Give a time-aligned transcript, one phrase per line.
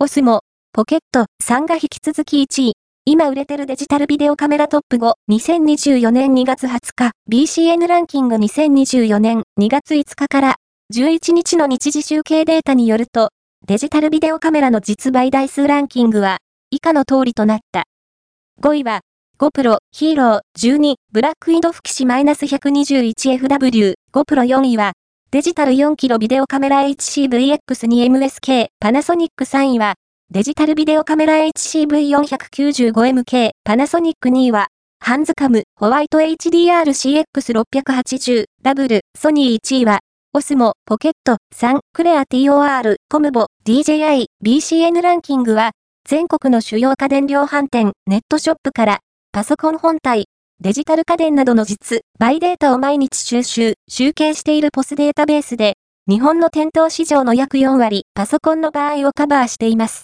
[0.00, 2.74] オスモ、ポケット3が引き続き1位。
[3.04, 10.54] 今売れてるデジタルビデオカメラトップ5、2024年2月20日、BCN ランキング2024年2月5日から
[10.94, 13.30] 11日の日時集計データによると、
[13.66, 16.38] デジタルビデオカメラの実売台数ランキングは
[16.70, 17.82] 以下の通りとなった。
[18.62, 19.00] 5位は、
[19.36, 24.92] GoPro Hero 12ブラックイドフキシ -121FW GoPro 4位は、
[25.30, 29.96] デジタル 4kg ビデオカメラ HCVX2MSK パナソニック3位は、
[30.30, 34.68] デジタルビデオカメラ HCV495MK、パナソニック2位は、
[35.00, 39.98] ハンズカム、ホワイト HDR-CX680、ダブル、ソニー1位は、
[40.32, 45.72] オスモ、ポケット、3、クレア TOR、コムボ、DJI、BCN ランキングは、
[46.08, 49.00] 全国の主要家電量販店、ネットショップから、
[49.32, 50.24] パソコン本体、
[50.60, 55.74] デジタル家電などの実、バイデータを毎日収集、集計しているポスデータベースで、
[56.08, 59.96] 日本の店頭市場の約4割、パソコンの場合をカバーしています。